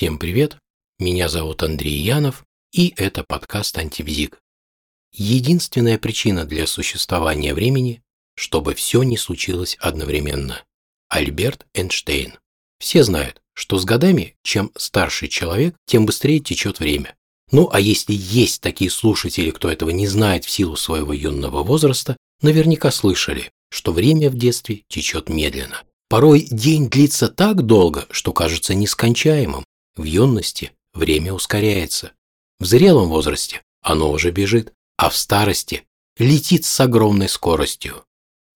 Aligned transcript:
Всем 0.00 0.16
привет, 0.16 0.56
меня 0.98 1.28
зовут 1.28 1.62
Андрей 1.62 1.98
Янов, 1.98 2.46
и 2.72 2.94
это 2.96 3.22
подкаст 3.22 3.76
«Антибзик». 3.76 4.38
Единственная 5.12 5.98
причина 5.98 6.46
для 6.46 6.66
существования 6.66 7.52
времени, 7.52 8.00
чтобы 8.34 8.72
все 8.72 9.02
не 9.02 9.18
случилось 9.18 9.76
одновременно. 9.78 10.62
Альберт 11.10 11.66
Эйнштейн. 11.74 12.38
Все 12.78 13.04
знают, 13.04 13.42
что 13.52 13.78
с 13.78 13.84
годами, 13.84 14.36
чем 14.42 14.72
старше 14.74 15.28
человек, 15.28 15.76
тем 15.84 16.06
быстрее 16.06 16.40
течет 16.40 16.80
время. 16.80 17.14
Ну 17.52 17.68
а 17.70 17.78
если 17.78 18.14
есть 18.14 18.62
такие 18.62 18.90
слушатели, 18.90 19.50
кто 19.50 19.70
этого 19.70 19.90
не 19.90 20.06
знает 20.06 20.46
в 20.46 20.50
силу 20.50 20.76
своего 20.76 21.12
юного 21.12 21.62
возраста, 21.62 22.16
наверняка 22.40 22.90
слышали, 22.90 23.50
что 23.68 23.92
время 23.92 24.30
в 24.30 24.34
детстве 24.38 24.82
течет 24.88 25.28
медленно. 25.28 25.82
Порой 26.08 26.48
день 26.50 26.88
длится 26.88 27.28
так 27.28 27.66
долго, 27.66 28.06
что 28.10 28.32
кажется 28.32 28.72
нескончаемым. 28.72 29.62
В 29.96 30.04
юности 30.04 30.72
время 30.94 31.32
ускоряется. 31.32 32.12
В 32.58 32.64
зрелом 32.64 33.08
возрасте 33.08 33.62
оно 33.82 34.10
уже 34.10 34.30
бежит, 34.30 34.72
а 34.96 35.08
в 35.10 35.16
старости 35.16 35.84
летит 36.18 36.64
с 36.64 36.80
огромной 36.80 37.28
скоростью. 37.28 38.04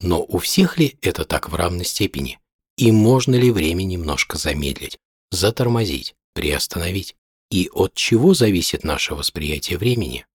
Но 0.01 0.23
у 0.23 0.39
всех 0.39 0.79
ли 0.79 0.99
это 1.01 1.25
так 1.25 1.49
в 1.49 1.55
равной 1.55 1.85
степени? 1.85 2.39
И 2.77 2.93
можно 2.93 3.35
ли 3.35 3.51
время 3.51 3.85
немножко 3.85 4.37
замедлить, 4.37 4.99
затормозить, 5.31 6.15
приостановить? 6.35 7.17
И 7.51 7.71
от 7.73 7.95
чего 7.95 8.35
зависит 8.35 8.85
наше 8.85 9.15
восприятие 9.15 9.79
времени? 9.79 10.27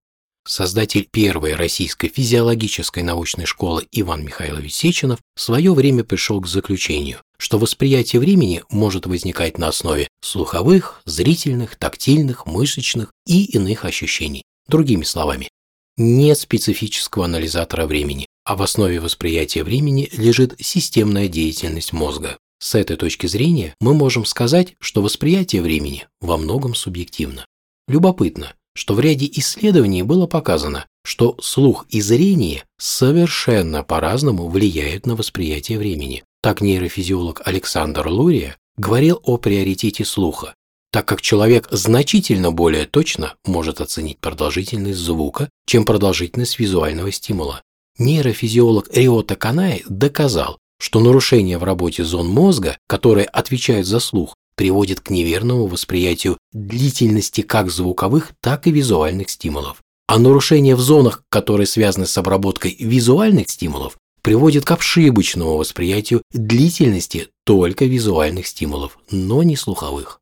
Создатель 0.48 1.06
первой 1.06 1.54
российской 1.54 2.08
физиологической 2.08 3.04
научной 3.04 3.46
школы 3.46 3.88
Иван 3.92 4.24
Михайлович 4.24 4.74
Сеченов 4.74 5.20
в 5.36 5.42
свое 5.42 5.74
время 5.74 6.04
пришел 6.04 6.42
к 6.42 6.48
заключению, 6.48 7.22
что 7.40 7.58
восприятие 7.58 8.20
времени 8.20 8.64
может 8.70 9.06
возникать 9.06 9.58
на 9.58 9.70
основе 9.70 10.08
слуховых, 10.22 11.02
зрительных, 11.06 11.78
тактильных, 11.78 12.46
мышечных 12.46 13.12
и 13.26 13.46
иных 13.46 13.86
ощущений. 13.86 14.44
Другими 14.68 15.04
словами, 15.04 15.50
нет 15.98 16.38
специфического 16.38 17.26
анализатора 17.26 17.88
времени, 17.88 18.28
а 18.46 18.56
в 18.56 18.62
основе 18.62 19.00
восприятия 19.00 19.64
времени 19.64 20.10
лежит 20.14 20.56
системная 20.60 21.28
деятельность 21.28 21.94
мозга. 21.94 22.38
С 22.62 22.76
этой 22.76 22.98
точки 22.98 23.28
зрения 23.28 23.74
мы 23.80 23.94
можем 23.94 24.26
сказать, 24.26 24.76
что 24.80 25.02
восприятие 25.02 25.62
времени 25.62 26.08
во 26.20 26.38
многом 26.38 26.76
субъективно. 26.76 27.46
Любопытно, 27.88 28.54
что 28.76 28.94
в 28.94 29.00
ряде 29.00 29.30
исследований 29.34 30.04
было 30.04 30.28
показано, 30.28 30.86
что 31.04 31.36
слух 31.42 31.86
и 31.90 32.02
зрение 32.02 32.64
совершенно 32.78 33.84
по-разному 33.84 34.48
влияют 34.48 35.06
на 35.06 35.16
восприятие 35.16 35.80
времени. 35.80 36.24
Так 36.42 36.62
нейрофизиолог 36.62 37.42
Александр 37.44 38.08
Лурия 38.08 38.56
говорил 38.78 39.20
о 39.24 39.36
приоритете 39.36 40.06
слуха, 40.06 40.56
так 40.90 41.06
как 41.06 41.22
человек 41.22 41.68
значительно 41.70 42.52
более 42.52 42.86
точно 42.86 43.36
может 43.46 43.82
оценить 43.82 44.20
продолжительность 44.20 45.00
звука, 45.00 45.50
чем 45.66 45.84
продолжительность 45.84 46.58
визуального 46.58 47.12
стимула. 47.12 47.62
Нейрофизиолог 47.98 48.88
Риота 48.96 49.36
Канаи 49.36 49.84
доказал, 49.90 50.58
что 50.80 51.02
нарушения 51.02 51.58
в 51.58 51.66
работе 51.66 52.06
зон 52.06 52.30
мозга, 52.30 52.78
которые 52.88 53.26
отвечают 53.26 53.86
за 53.86 54.00
слух, 54.00 54.34
приводит 54.56 55.02
к 55.02 55.10
неверному 55.10 55.68
восприятию 55.68 56.38
длительности 56.54 57.42
как 57.42 57.70
звуковых, 57.70 58.32
так 58.42 58.66
и 58.66 58.72
визуальных 58.72 59.30
стимулов. 59.30 59.82
А 60.08 60.18
нарушения 60.18 60.76
в 60.76 60.80
зонах, 60.80 61.22
которые 61.30 61.68
связаны 61.68 62.06
с 62.06 62.18
обработкой 62.18 62.78
визуальных 62.80 63.50
стимулов, 63.50 63.98
приводит 64.22 64.66
к 64.66 64.72
ошибочному 64.72 65.58
восприятию 65.58 66.22
длительности 66.32 67.28
только 67.46 67.86
визуальных 67.86 68.48
стимулов, 68.48 68.98
но 69.12 69.44
не 69.44 69.56
слуховых. 69.56 70.20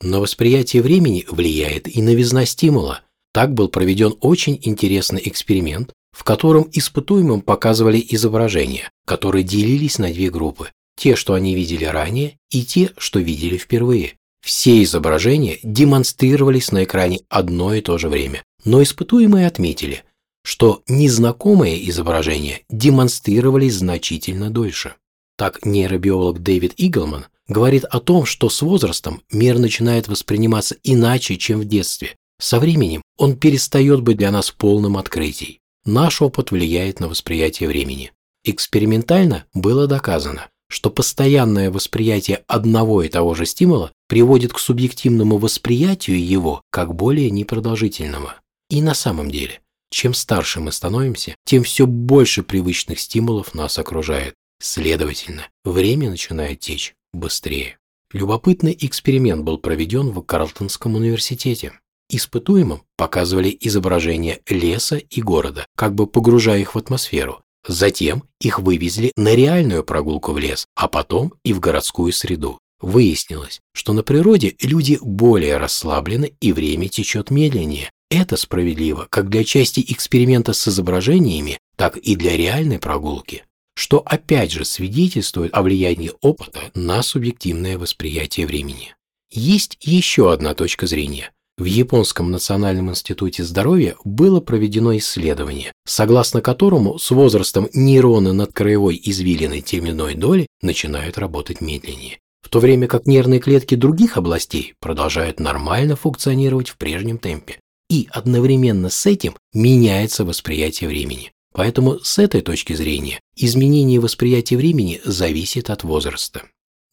На 0.00 0.20
восприятие 0.20 0.82
времени 0.82 1.24
влияет 1.28 1.88
и 1.88 2.02
новизна 2.02 2.44
стимула. 2.44 3.00
Так 3.32 3.54
был 3.54 3.68
проведен 3.68 4.14
очень 4.20 4.58
интересный 4.62 5.22
эксперимент, 5.24 5.92
в 6.12 6.24
котором 6.24 6.68
испытуемым 6.72 7.42
показывали 7.42 8.04
изображения, 8.10 8.90
которые 9.06 9.42
делились 9.44 9.98
на 9.98 10.12
две 10.12 10.30
группы 10.30 10.70
те, 10.96 11.14
что 11.14 11.34
они 11.34 11.54
видели 11.54 11.84
ранее, 11.84 12.38
и 12.50 12.64
те, 12.64 12.90
что 12.96 13.20
видели 13.20 13.58
впервые. 13.58 14.14
Все 14.42 14.82
изображения 14.82 15.58
демонстрировались 15.62 16.72
на 16.72 16.84
экране 16.84 17.20
одно 17.28 17.74
и 17.74 17.80
то 17.80 17.98
же 17.98 18.08
время, 18.08 18.42
но 18.64 18.82
испытуемые 18.82 19.46
отметили, 19.46 20.04
что 20.46 20.84
незнакомые 20.86 21.90
изображения 21.90 22.60
демонстрировались 22.70 23.74
значительно 23.74 24.48
дольше. 24.48 24.94
Так 25.36 25.66
нейробиолог 25.66 26.40
Дэвид 26.40 26.72
Иглман 26.76 27.26
говорит 27.48 27.84
о 27.84 27.98
том, 27.98 28.24
что 28.24 28.48
с 28.48 28.62
возрастом 28.62 29.22
мир 29.32 29.58
начинает 29.58 30.06
восприниматься 30.06 30.76
иначе, 30.84 31.36
чем 31.36 31.58
в 31.58 31.64
детстве. 31.64 32.14
Со 32.40 32.60
временем 32.60 33.02
он 33.18 33.36
перестает 33.36 34.02
быть 34.02 34.18
для 34.18 34.30
нас 34.30 34.52
полным 34.52 34.96
открытий. 34.96 35.58
Наш 35.84 36.22
опыт 36.22 36.52
влияет 36.52 37.00
на 37.00 37.08
восприятие 37.08 37.68
времени. 37.68 38.12
Экспериментально 38.44 39.46
было 39.52 39.88
доказано, 39.88 40.46
что 40.68 40.90
постоянное 40.90 41.72
восприятие 41.72 42.44
одного 42.46 43.02
и 43.02 43.08
того 43.08 43.34
же 43.34 43.46
стимула 43.46 43.90
приводит 44.06 44.52
к 44.52 44.60
субъективному 44.60 45.38
восприятию 45.38 46.24
его 46.24 46.62
как 46.70 46.94
более 46.94 47.32
непродолжительного. 47.32 48.36
И 48.70 48.80
на 48.80 48.94
самом 48.94 49.28
деле, 49.28 49.60
чем 49.96 50.12
старше 50.12 50.60
мы 50.60 50.72
становимся, 50.72 51.34
тем 51.46 51.62
все 51.62 51.86
больше 51.86 52.42
привычных 52.42 53.00
стимулов 53.00 53.54
нас 53.54 53.78
окружает. 53.78 54.34
Следовательно, 54.60 55.48
время 55.64 56.10
начинает 56.10 56.60
течь 56.60 56.92
быстрее. 57.14 57.78
Любопытный 58.12 58.76
эксперимент 58.78 59.42
был 59.42 59.56
проведен 59.56 60.10
в 60.10 60.20
Карлтонском 60.20 60.96
университете. 60.96 61.72
Испытуемым 62.10 62.82
показывали 62.98 63.56
изображения 63.58 64.40
леса 64.46 64.96
и 64.96 65.22
города, 65.22 65.66
как 65.74 65.94
бы 65.94 66.06
погружая 66.06 66.60
их 66.60 66.74
в 66.74 66.78
атмосферу, 66.78 67.42
Затем 67.66 68.24
их 68.40 68.58
вывезли 68.58 69.12
на 69.16 69.34
реальную 69.34 69.82
прогулку 69.82 70.32
в 70.32 70.38
лес, 70.38 70.66
а 70.76 70.88
потом 70.88 71.32
и 71.42 71.54
в 71.54 71.60
городскую 71.60 72.12
среду. 72.12 72.58
Выяснилось, 72.80 73.60
что 73.72 73.94
на 73.94 74.02
природе 74.02 74.54
люди 74.60 74.98
более 75.00 75.56
расслаблены 75.56 76.34
и 76.40 76.52
время 76.52 76.88
течет 76.88 77.30
медленнее. 77.30 77.90
Это 78.10 78.36
справедливо 78.36 79.06
как 79.10 79.28
для 79.28 79.44
части 79.44 79.84
эксперимента 79.88 80.52
с 80.52 80.68
изображениями, 80.68 81.58
так 81.76 81.96
и 81.96 82.14
для 82.16 82.36
реальной 82.36 82.78
прогулки, 82.78 83.44
что 83.74 84.02
опять 84.04 84.52
же 84.52 84.64
свидетельствует 84.64 85.54
о 85.54 85.62
влиянии 85.62 86.12
опыта 86.20 86.70
на 86.74 87.02
субъективное 87.02 87.78
восприятие 87.78 88.46
времени. 88.46 88.94
Есть 89.30 89.76
еще 89.80 90.32
одна 90.32 90.54
точка 90.54 90.86
зрения, 90.86 91.32
в 91.58 91.64
Японском 91.64 92.30
национальном 92.30 92.90
институте 92.90 93.42
здоровья 93.42 93.96
было 94.04 94.40
проведено 94.40 94.94
исследование, 94.98 95.72
согласно 95.86 96.42
которому 96.42 96.98
с 96.98 97.10
возрастом 97.10 97.70
нейроны 97.72 98.34
над 98.34 98.52
краевой 98.52 99.00
извилиной 99.02 99.62
теменной 99.62 100.14
доли 100.14 100.48
начинают 100.60 101.16
работать 101.16 101.62
медленнее, 101.62 102.18
в 102.42 102.50
то 102.50 102.60
время 102.60 102.88
как 102.88 103.06
нервные 103.06 103.40
клетки 103.40 103.74
других 103.74 104.18
областей 104.18 104.74
продолжают 104.80 105.40
нормально 105.40 105.96
функционировать 105.96 106.68
в 106.68 106.76
прежнем 106.76 107.16
темпе. 107.16 107.58
И 107.88 108.08
одновременно 108.10 108.90
с 108.90 109.06
этим 109.06 109.36
меняется 109.52 110.24
восприятие 110.24 110.88
времени. 110.88 111.32
Поэтому 111.52 112.00
с 112.00 112.18
этой 112.18 112.42
точки 112.42 112.74
зрения 112.74 113.20
изменение 113.36 114.00
восприятия 114.00 114.56
времени 114.56 115.00
зависит 115.04 115.70
от 115.70 115.84
возраста. 115.84 116.42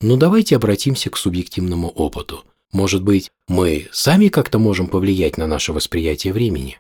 Но 0.01 0.17
давайте 0.17 0.55
обратимся 0.55 1.09
к 1.09 1.17
субъективному 1.17 1.89
опыту– 1.89 2.43
может 2.73 3.03
быть, 3.03 3.31
мы 3.47 3.87
сами 3.91 4.29
как-то 4.29 4.57
можем 4.57 4.87
повлиять 4.87 5.37
на 5.37 5.45
наше 5.45 5.73
восприятие 5.73 6.33
времени? 6.33 6.79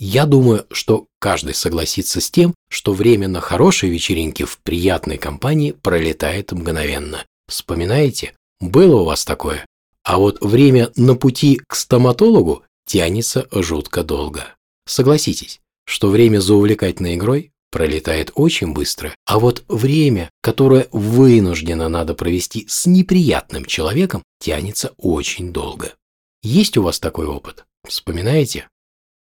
Я 0.00 0.26
думаю, 0.26 0.66
что 0.72 1.06
каждый 1.20 1.54
согласится 1.54 2.20
с 2.20 2.30
тем, 2.30 2.54
что 2.68 2.92
время 2.92 3.28
на 3.28 3.40
хорошей 3.40 3.90
вечеринке 3.90 4.44
в 4.44 4.58
приятной 4.58 5.18
компании 5.18 5.70
пролетает 5.70 6.50
мгновенно. 6.50 7.24
Вспоминаете? 7.46 8.34
Было 8.60 9.02
у 9.02 9.04
вас 9.04 9.24
такое? 9.24 9.64
А 10.02 10.18
вот 10.18 10.38
время 10.40 10.90
на 10.96 11.14
пути 11.14 11.60
к 11.64 11.76
стоматологу 11.76 12.64
тянется 12.86 13.46
жутко 13.52 14.02
долго. 14.02 14.56
Согласитесь, 14.86 15.60
что 15.84 16.08
время 16.08 16.40
за 16.40 16.54
увлекательной 16.54 17.14
игрой 17.14 17.52
пролетает 17.70 18.32
очень 18.34 18.72
быстро, 18.72 19.14
а 19.24 19.38
вот 19.38 19.64
время, 19.68 20.30
которое 20.42 20.88
вынужденно 20.90 21.88
надо 21.88 22.14
провести 22.14 22.66
с 22.68 22.86
неприятным 22.86 23.64
человеком, 23.64 24.22
тянется 24.40 24.92
очень 24.96 25.52
долго. 25.52 25.94
Есть 26.42 26.76
у 26.76 26.82
вас 26.82 26.98
такой 26.98 27.26
опыт? 27.26 27.64
Вспоминаете? 27.86 28.68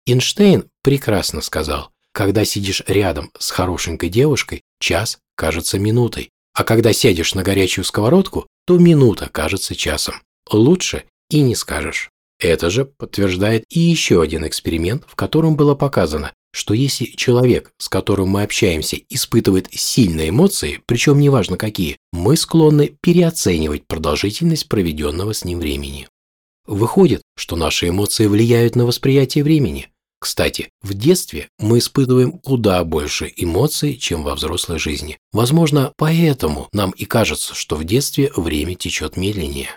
Эйнштейн 0.07 0.69
прекрасно 0.83 1.41
сказал, 1.41 1.91
когда 2.13 2.45
сидишь 2.45 2.83
рядом 2.87 3.31
с 3.39 3.51
хорошенькой 3.51 4.09
девушкой, 4.09 4.63
час 4.81 5.19
кажется 5.35 5.79
минутой, 5.79 6.31
а 6.55 6.65
когда 6.65 6.93
сядешь 6.93 7.35
на 7.35 7.43
горячую 7.43 7.85
сковородку, 7.85 8.47
то 8.67 8.79
минута 8.79 9.29
кажется 9.29 9.75
часом. 9.75 10.23
Лучше 10.51 11.05
и 11.29 11.41
не 11.43 11.55
скажешь. 11.55 12.11
Это 12.39 12.71
же 12.71 12.85
подтверждает 12.85 13.65
и 13.71 13.81
еще 13.81 14.21
один 14.21 14.47
эксперимент, 14.47 15.05
в 15.07 15.15
котором 15.15 15.57
было 15.57 15.75
показано, 15.75 16.33
что 16.53 16.75
если 16.75 17.05
человек, 17.05 17.71
с 17.79 17.89
которым 17.89 18.31
мы 18.31 18.43
общаемся, 18.43 18.99
испытывает 19.09 19.69
сильные 19.73 20.31
эмоции, 20.31 20.81
причем 20.87 21.19
неважно 21.19 21.57
какие, 21.57 21.99
мы 22.13 22.37
склонны 22.37 22.97
переоценивать 23.01 23.87
продолжительность 23.87 24.69
проведенного 24.69 25.35
с 25.35 25.45
ним 25.45 25.59
времени. 25.59 26.09
Выходит, 26.67 27.23
что 27.37 27.57
наши 27.57 27.89
эмоции 27.89 28.27
влияют 28.27 28.75
на 28.75 28.87
восприятие 28.87 29.45
времени. 29.45 29.89
Кстати, 30.19 30.71
в 30.83 30.95
детстве 30.95 31.49
мы 31.59 31.79
испытываем 31.79 32.33
куда 32.33 32.83
больше 32.85 33.33
эмоций, 33.37 33.97
чем 33.97 34.23
во 34.23 34.35
взрослой 34.35 34.79
жизни. 34.79 35.19
Возможно, 35.33 35.93
поэтому 35.97 36.69
нам 36.73 36.91
и 36.93 37.05
кажется, 37.05 37.55
что 37.55 37.77
в 37.77 37.85
детстве 37.85 38.33
время 38.35 38.75
течет 38.75 39.17
медленнее. 39.17 39.69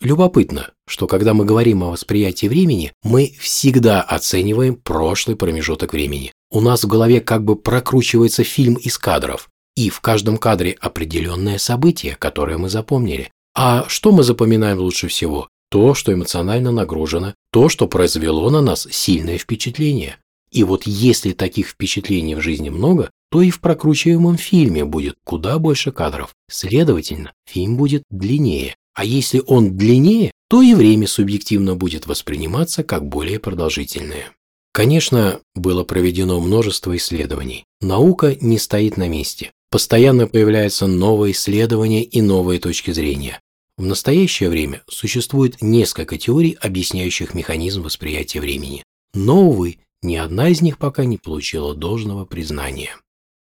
Любопытно, 0.00 0.70
что 0.86 1.06
когда 1.06 1.34
мы 1.34 1.44
говорим 1.44 1.82
о 1.82 1.90
восприятии 1.90 2.46
времени, 2.46 2.92
мы 3.02 3.34
всегда 3.38 4.00
оцениваем 4.00 4.76
прошлый 4.76 5.36
промежуток 5.36 5.92
времени. 5.92 6.32
У 6.50 6.62
нас 6.62 6.84
в 6.84 6.88
голове 6.88 7.20
как 7.20 7.44
бы 7.44 7.54
прокручивается 7.54 8.42
фильм 8.42 8.74
из 8.74 8.96
кадров, 8.96 9.50
и 9.76 9.90
в 9.90 10.00
каждом 10.00 10.38
кадре 10.38 10.72
определенное 10.80 11.58
событие, 11.58 12.16
которое 12.18 12.56
мы 12.56 12.70
запомнили. 12.70 13.30
А 13.54 13.84
что 13.88 14.10
мы 14.10 14.22
запоминаем 14.22 14.78
лучше 14.78 15.08
всего? 15.08 15.48
То, 15.70 15.94
что 15.94 16.14
эмоционально 16.14 16.72
нагружено, 16.72 17.34
то, 17.52 17.68
что 17.68 17.86
произвело 17.86 18.48
на 18.48 18.62
нас 18.62 18.88
сильное 18.90 19.36
впечатление. 19.36 20.16
И 20.50 20.64
вот 20.64 20.84
если 20.86 21.32
таких 21.32 21.68
впечатлений 21.68 22.34
в 22.34 22.40
жизни 22.40 22.70
много, 22.70 23.10
то 23.30 23.42
и 23.42 23.50
в 23.50 23.60
прокручиваемом 23.60 24.36
фильме 24.36 24.84
будет 24.84 25.16
куда 25.24 25.58
больше 25.58 25.92
кадров. 25.92 26.34
Следовательно, 26.50 27.32
фильм 27.46 27.76
будет 27.76 28.02
длиннее. 28.10 28.74
А 28.94 29.04
если 29.04 29.42
он 29.46 29.76
длиннее, 29.76 30.32
то 30.48 30.62
и 30.62 30.74
время 30.74 31.06
субъективно 31.06 31.76
будет 31.76 32.06
восприниматься 32.06 32.82
как 32.82 33.06
более 33.06 33.38
продолжительное. 33.38 34.32
Конечно, 34.72 35.40
было 35.54 35.84
проведено 35.84 36.40
множество 36.40 36.96
исследований. 36.96 37.64
Наука 37.80 38.36
не 38.40 38.58
стоит 38.58 38.96
на 38.96 39.08
месте. 39.08 39.52
Постоянно 39.70 40.26
появляются 40.26 40.86
новые 40.86 41.32
исследования 41.32 42.02
и 42.02 42.20
новые 42.20 42.60
точки 42.60 42.90
зрения. 42.90 43.40
В 43.76 43.84
настоящее 43.84 44.50
время 44.50 44.82
существует 44.88 45.62
несколько 45.62 46.18
теорий, 46.18 46.56
объясняющих 46.60 47.34
механизм 47.34 47.82
восприятия 47.82 48.40
времени. 48.40 48.82
Но, 49.14 49.48
увы, 49.48 49.78
ни 50.02 50.16
одна 50.16 50.48
из 50.48 50.60
них 50.60 50.78
пока 50.78 51.04
не 51.04 51.18
получила 51.18 51.74
должного 51.74 52.24
признания. 52.24 52.96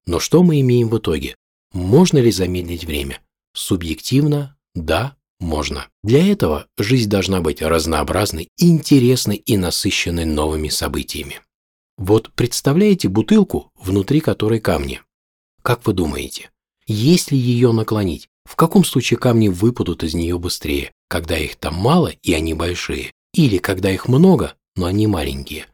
Но 0.07 0.21
что 0.21 0.43
мы 0.43 0.61
имеем 0.61 0.89
в 0.89 0.99
итоге? 0.99 1.35
Можно 1.73 2.19
ли 2.19 2.31
замедлить 2.31 2.85
время? 2.85 3.21
Субъективно– 3.55 4.57
да, 4.75 5.17
можно. 5.43 5.89
Для 6.03 6.27
этого 6.27 6.67
жизнь 6.79 7.11
должна 7.11 7.41
быть 7.41 7.61
разнообразной, 7.61 8.49
интересной 8.57 9.37
и 9.37 9.57
насыщенной 9.57 10.25
новыми 10.25 10.69
событиями. 10.69 11.41
Вот 11.99 12.33
представляете 12.33 13.09
бутылку, 13.09 13.71
внутри 13.75 14.21
которой 14.21 14.61
камни. 14.61 15.03
Как 15.63 15.87
вы 15.87 15.93
думаете, 15.93 16.51
если 16.87 17.37
ее 17.37 17.73
наклонить, 17.73 18.29
в 18.45 18.57
каком 18.57 18.85
случае 18.85 19.19
камни 19.19 19.49
выпадут 19.49 20.03
из 20.03 20.15
нее 20.15 20.39
быстрее, 20.39 20.91
когда 21.09 21.39
их 21.39 21.57
там 21.57 21.75
мало 21.75 22.09
и 22.23 22.33
они 22.33 22.55
большие, 22.55 23.13
или 23.35 23.59
когда 23.59 23.91
их 23.91 24.09
много, 24.09 24.55
но 24.77 24.87
они 24.87 25.07
маленькие? 25.07 25.67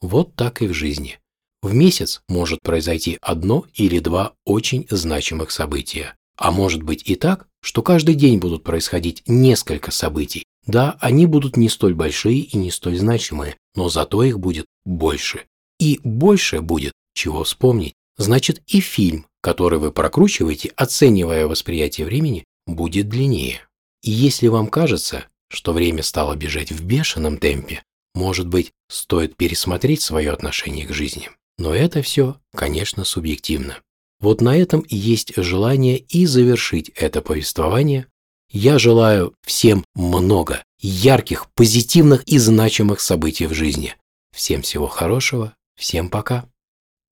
Вот 0.00 0.34
так 0.34 0.62
и 0.62 0.66
в 0.66 0.74
жизни. 0.74 1.18
В 1.62 1.72
месяц 1.72 2.20
может 2.28 2.60
произойти 2.60 3.18
одно 3.22 3.64
или 3.74 3.98
два 3.98 4.34
очень 4.44 4.86
значимых 4.90 5.50
события. 5.50 6.14
А 6.36 6.50
может 6.50 6.82
быть 6.82 7.02
и 7.04 7.14
так, 7.14 7.46
что 7.60 7.82
каждый 7.82 8.14
день 8.14 8.38
будут 8.38 8.64
происходить 8.64 9.22
несколько 9.26 9.90
событий. 9.90 10.44
Да, 10.66 10.96
они 11.00 11.26
будут 11.26 11.56
не 11.56 11.68
столь 11.68 11.94
большие 11.94 12.40
и 12.40 12.56
не 12.56 12.70
столь 12.70 12.96
значимые, 12.98 13.56
но 13.74 13.88
зато 13.88 14.22
их 14.22 14.38
будет 14.38 14.66
больше. 14.84 15.44
И 15.78 16.00
больше 16.02 16.60
будет 16.60 16.92
чего 17.14 17.44
вспомнить. 17.44 17.94
Значит, 18.16 18.62
и 18.66 18.80
фильм, 18.80 19.26
который 19.40 19.78
вы 19.78 19.92
прокручиваете, 19.92 20.72
оценивая 20.76 21.46
восприятие 21.46 22.06
времени, 22.06 22.44
будет 22.66 23.08
длиннее. 23.08 23.60
И 24.02 24.10
если 24.10 24.48
вам 24.48 24.68
кажется, 24.68 25.26
что 25.48 25.72
время 25.72 26.02
стало 26.02 26.34
бежать 26.34 26.72
в 26.72 26.84
бешеном 26.84 27.38
темпе, 27.38 27.82
может 28.14 28.46
быть, 28.46 28.72
стоит 28.88 29.36
пересмотреть 29.36 30.00
свое 30.00 30.30
отношение 30.30 30.86
к 30.86 30.92
жизни. 30.92 31.30
Но 31.58 31.74
это 31.74 32.02
все, 32.02 32.40
конечно, 32.54 33.04
субъективно. 33.04 33.78
Вот 34.24 34.40
на 34.40 34.56
этом 34.56 34.80
и 34.80 34.96
есть 34.96 35.34
желание 35.36 35.98
и 35.98 36.24
завершить 36.24 36.88
это 36.96 37.20
повествование. 37.20 38.06
Я 38.50 38.78
желаю 38.78 39.34
всем 39.42 39.84
много 39.94 40.64
ярких, 40.80 41.50
позитивных 41.54 42.24
и 42.24 42.38
значимых 42.38 43.00
событий 43.00 43.44
в 43.46 43.52
жизни. 43.52 43.96
Всем 44.34 44.62
всего 44.62 44.86
хорошего, 44.86 45.52
всем 45.76 46.08
пока. 46.08 46.46